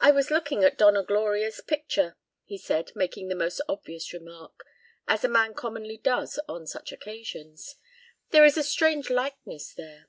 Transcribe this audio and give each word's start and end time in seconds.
"I 0.00 0.10
was 0.10 0.30
looking 0.30 0.64
at 0.64 0.78
Donna 0.78 1.02
Gloria's 1.02 1.60
picture," 1.60 2.16
he 2.44 2.56
said, 2.56 2.92
making 2.94 3.28
the 3.28 3.34
most 3.34 3.60
obvious 3.68 4.10
remark, 4.14 4.64
as 5.06 5.22
a 5.22 5.28
man 5.28 5.52
commonly 5.52 5.98
does 5.98 6.40
on 6.48 6.66
such 6.66 6.92
occasions; 6.92 7.76
"there 8.30 8.46
is 8.46 8.56
a 8.56 8.62
strange 8.62 9.10
likeness 9.10 9.74
there." 9.74 10.08